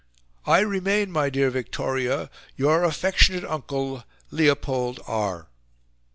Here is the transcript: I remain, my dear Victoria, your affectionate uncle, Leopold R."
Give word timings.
I 0.47 0.61
remain, 0.61 1.11
my 1.11 1.29
dear 1.29 1.51
Victoria, 1.51 2.31
your 2.55 2.83
affectionate 2.83 3.43
uncle, 3.45 4.03
Leopold 4.31 4.99
R." 5.05 5.45